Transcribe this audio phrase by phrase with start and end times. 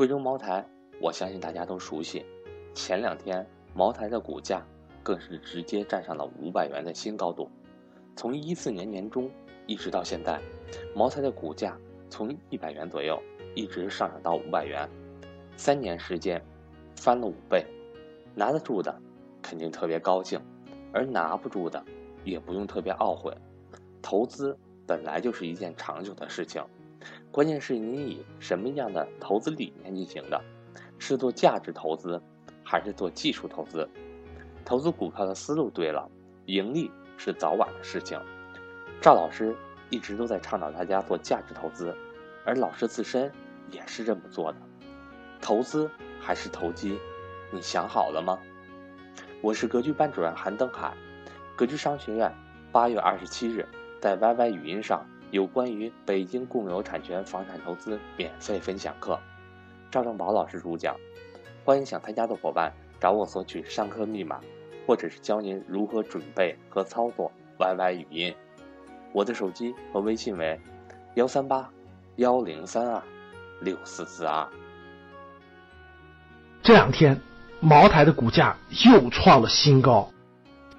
[0.00, 0.66] 贵州茅台，
[0.98, 2.24] 我相信大家都熟悉。
[2.72, 4.66] 前两天，茅台的股价
[5.02, 7.50] 更是直接站上了五百元的新高度。
[8.16, 9.30] 从一四年年中
[9.66, 10.40] 一直到现在，
[10.96, 11.76] 茅台的股价
[12.08, 13.22] 从一百元左右
[13.54, 14.88] 一直上涨到五百元，
[15.54, 16.42] 三年时间
[16.96, 17.62] 翻了五倍。
[18.34, 18.98] 拿得住的
[19.42, 20.40] 肯定特别高兴，
[20.94, 21.84] 而拿不住的
[22.24, 23.36] 也不用特别懊悔。
[24.00, 24.56] 投资
[24.86, 26.64] 本来就是一件长久的事情。
[27.32, 30.42] 关键是你以什么样的投资理念进行的，
[30.98, 32.20] 是做价值投资，
[32.64, 33.88] 还是做技术投资？
[34.64, 36.10] 投资股票的思路对了，
[36.46, 38.20] 盈利是早晚的事情。
[39.00, 39.56] 赵老师
[39.90, 41.96] 一直都在倡导大家做价值投资，
[42.44, 43.30] 而老师自身
[43.70, 44.58] 也是这么做的。
[45.40, 45.88] 投资
[46.20, 46.98] 还是投机，
[47.52, 48.38] 你想好了吗？
[49.40, 50.92] 我是格局班主任韩登海，
[51.56, 52.34] 格局商学院
[52.72, 53.66] 八月二十七日
[54.00, 55.06] 在 YY 语音上。
[55.30, 59.16] 有关于北京共有产权房产投资免费分享课，
[59.88, 60.96] 赵正宝老师主讲，
[61.64, 64.40] 欢迎想参加的伙伴找我索取上课密码，
[64.88, 68.34] 或者是教您如何准备和操作 YY 语音。
[69.12, 70.60] 我的手机和微信为
[71.14, 71.70] 幺三八
[72.16, 73.00] 幺零三二
[73.60, 74.48] 六四四二。
[76.60, 77.20] 这两天，
[77.60, 80.10] 茅台的股价又创了新高，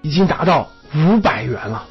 [0.02, 1.88] 已经达到五百元了。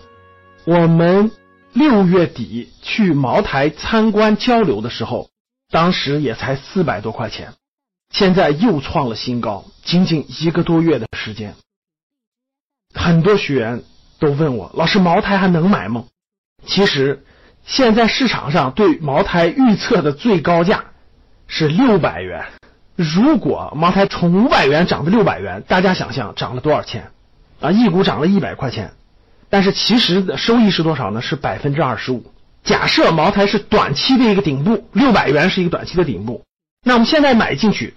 [0.66, 1.30] 我们。
[1.72, 5.30] 六月底去茅台参观交流的时候，
[5.70, 7.54] 当时也才四百多块钱，
[8.10, 11.54] 现在又创了新高，仅仅一个多月的时间。
[12.92, 13.82] 很多学员
[14.18, 16.06] 都问我，老师茅台还能买吗？
[16.66, 17.24] 其实，
[17.64, 20.86] 现在市场上对茅台预测的最高价
[21.46, 22.46] 是六百元。
[22.96, 27.12] 如果茅台从五百元涨到六百元，大家想想涨了多少钱？
[27.60, 28.92] 啊，一股涨了一百块钱。
[29.50, 31.20] 但是其实的收益是多少呢？
[31.20, 32.32] 是百分之二十五。
[32.62, 36.44] 假设茅台是短期的一个顶部，六百元是一个短期的顶部，
[36.84, 37.94] 那我们现在买进去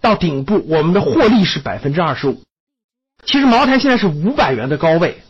[0.00, 2.42] 到顶部，我们的获利是百分之二十五。
[3.24, 5.22] 其实茅台现在是五百元的高位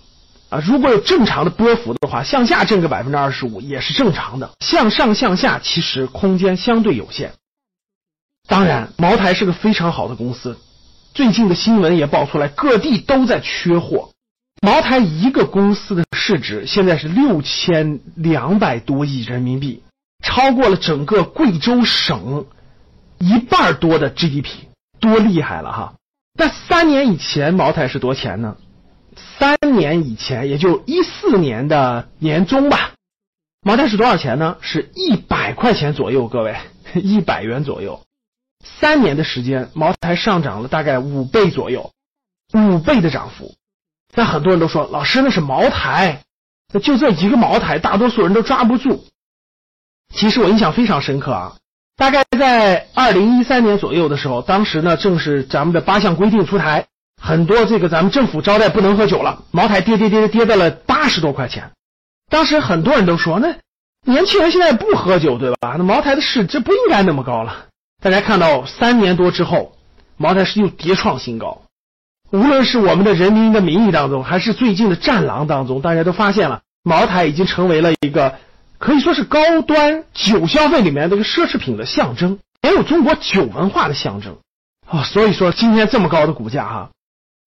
[0.48, 4.50] 啊，如果有正常的波幅的话，向下挣个百分之二十五也是正常的。
[4.60, 7.34] 向上向下其实空间相对有限。
[8.48, 10.58] 当然，茅台是个非常好的公司，
[11.14, 14.10] 最近的新闻也爆出来，各地都在缺货。
[14.62, 19.83] 茅台一个公司的市值现在是六千两百多亿人民币，
[20.22, 22.47] 超过了整个贵州省
[23.19, 24.66] 一半多的 GDP，
[25.00, 25.94] 多厉害了哈！
[26.34, 28.56] 那三年以前茅台是多钱呢？
[29.38, 32.93] 三年以前，也就一四年的年中吧，
[33.62, 34.59] 茅台是多少钱呢？
[34.61, 36.56] 是一百块钱左右，各位，
[36.94, 38.03] 一百元左右。
[38.62, 41.91] 三年的时间，茅台上涨了大概五倍左右，
[42.53, 43.55] 五倍的涨幅。
[44.12, 46.22] 但很多人都说，老师那是茅台，
[46.72, 49.04] 那就这一个茅台，大多数人都抓不住。
[50.15, 51.56] 其实我印象非常深刻啊，
[51.97, 56.87] 大概在二零一三年左右的时候，当时呢正是咱们的八项规定出台，
[57.20, 61.70] 很多这个咱们政府招待不能喝酒了，茅台跌跌跌跌到了八十多块钱。
[62.28, 63.56] 当时很多人都说，那
[64.04, 65.76] 年轻人现在不喝酒对吧？
[65.78, 67.66] 那茅台的市值不应该那么高了。
[68.03, 69.76] 大家看到三年多之后，
[70.16, 71.62] 茅台是又跌创新高。
[72.30, 78.36] 无论是我们的人民的名义当中，还是最近的战狼当中，大家都发现了，茅台已经成为了一个
[78.78, 84.38] 可以说是高端酒消费里面的一个奢侈品的象征，也有中国酒文化的象征
[84.86, 85.02] 啊。
[85.02, 86.90] 所以说今天这么高的股价哈，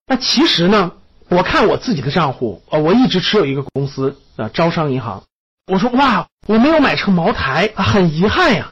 [0.06, 0.92] 那其实呢，
[1.30, 5.24] 我看我自己的账户啊，我一直持有一个公司啊，招商银行。
[5.72, 8.72] 我说哇，我没有买成茅台，很遗憾呀。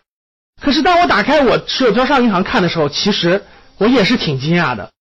[0.62, 3.46] 可是当我打开我持有招商银行看的时候，其实
[3.78, 4.92] 我也是挺惊讶的。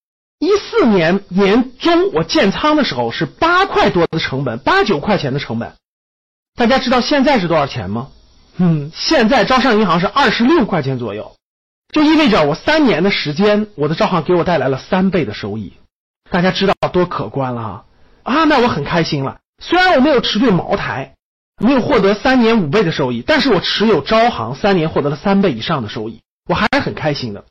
[0.40, 5.74] 一四年年中我建仓的时候是八块多的成本，八九块钱的成本。
[6.54, 8.08] 大家知道现在是多少钱吗？
[8.56, 11.36] 嗯，现在招商银行是二十六块钱左右，
[11.92, 15.74] 就意味着我三年的时间，我的招行给我带来了三倍的收益。
[16.30, 17.84] 大家知道多可观了哈
[18.22, 18.44] 啊！
[18.44, 19.40] 那我很开心了。
[19.62, 21.16] 虽然我没有持对茅台，
[21.62, 27.44] 没有获得三年五倍的收益，但是我持有招行三年获得了三倍以上的收益，我还是很开心的。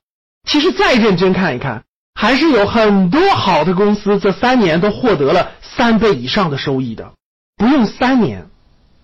[0.48, 1.84] 其实再认真看一看。
[2.22, 7.14] 还是有很多好的公司，这三年都获得了三倍以上的收益的。
[7.56, 8.48] 不用三年，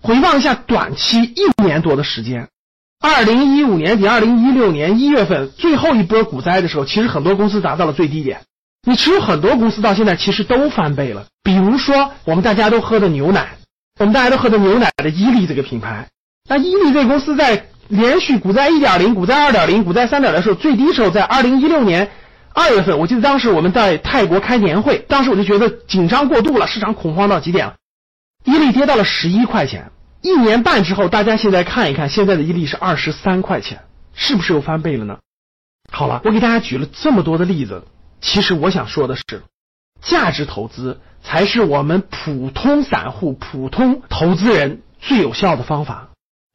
[0.02, 2.48] 回望一下短期一年多的时间，
[3.00, 8.42] 二零一五年底、二零一六年一月份最后一波股灾的时候，其实很多公司达到了最低点。
[8.86, 11.24] 你持有很多公司到现在其实都翻倍了。
[11.42, 13.56] 比如说我们大家都喝的牛奶，
[13.98, 16.08] 我们大家都喝的牛奶的伊利这个品牌，
[16.50, 22.10] 那伊利这个公司在连续股灾一点零、股灾二点零、股灾三点的时候，最低时候在二零一六年。
[22.58, 27.74] 二月份，我记得当时我们在泰国开年会，当时我就觉得紧张过度了，市场恐慌到极点了。
[28.44, 29.92] 伊利跌到了十一块钱，
[30.22, 33.82] 一年半之后，大家现在看一看，现在的伊利是二十三块钱，
[34.14, 35.18] 是不是又翻倍了呢？
[35.92, 37.84] 好了，我给大家举了这么多的例子，
[38.22, 39.42] 其实我想说的是，
[40.00, 46.08] 价值投资才是我们普通散户、普通投资人最有效的方法。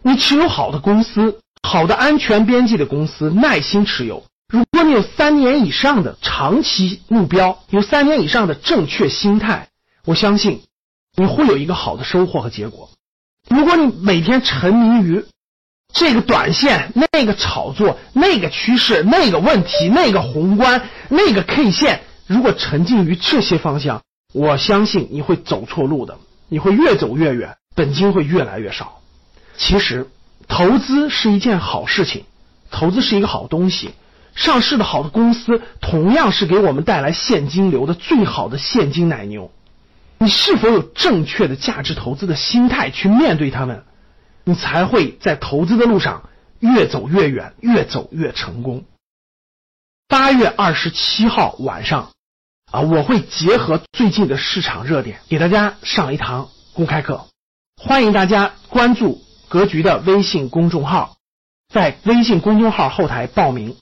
[0.04, 4.24] 你持有好的公司、好的安全边际的公司，耐心持有。
[4.52, 9.70] 如果你有三年以上的长期目标，有三年以上的正确心态，
[10.04, 10.64] 我相信
[11.16, 12.90] 你会有一个好的收获和结果。
[13.50, 15.26] 如果你每天沉迷于
[15.94, 24.02] 这个短线、那个炒作、那个趋势、那个问题、那个宏观、那个 K 线，如果沉浸于这些方向，
[24.34, 26.18] 我相信你会走错路的，
[26.50, 29.00] 你会越走越远，本金会越来越少。
[29.56, 30.10] 其实，
[30.50, 32.26] 投资是一件好事情，
[32.70, 33.92] 投资是一个好东西。
[34.36, 39.52] 上市的好的公司，同样是给我们带来现金流的最好的现金奶牛。
[40.18, 43.84] 你是否有正确的价值投资的心态去面对他们，
[44.44, 46.30] 你才会在投资的路上
[46.60, 48.86] 越走越远，越走越成功。
[50.08, 52.12] 八月二十七号晚上，
[52.72, 57.26] 啊，我会结合最近的市场热点，给大家上一堂公开课，
[57.82, 61.16] 欢迎大家关注格局的微信公众号，
[61.74, 63.76] 在微信公众号后台报名，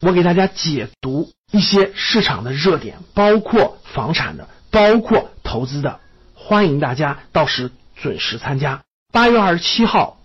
[0.00, 4.48] 我给大家解读一些市场的热点，包括房产的。
[4.70, 5.98] 包括投资的，
[6.32, 8.82] 欢迎大家到时准时参加。
[9.12, 10.20] 八月二十七号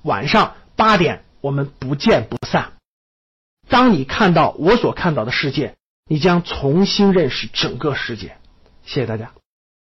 [0.00, 2.72] 晚上八点，我们不见不散。
[3.68, 5.76] 当你看到我所看到的世界，
[6.08, 8.38] 你将重新认识整个世界。
[8.86, 9.32] 谢谢大家。